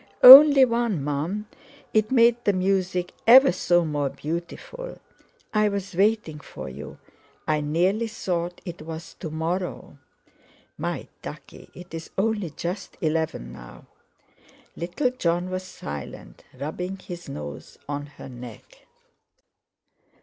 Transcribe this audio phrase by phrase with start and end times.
[0.23, 1.45] "Only one, Mum;
[1.93, 4.99] it made the music ever so more beautiful.
[5.53, 9.99] I was waiting for you—I nearly thought it was to morrow."
[10.75, 13.85] "My ducky, it's only just eleven now."
[14.75, 18.87] Little Jon was silent, rubbing his nose on her neck.